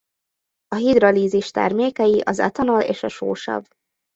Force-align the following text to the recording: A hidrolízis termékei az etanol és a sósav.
A 0.67 0.75
hidrolízis 0.75 1.51
termékei 1.51 2.19
az 2.21 2.39
etanol 2.39 2.81
és 2.81 3.03
a 3.03 3.07
sósav. 3.07 3.65